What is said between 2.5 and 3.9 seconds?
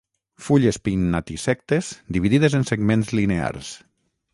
en segments linears.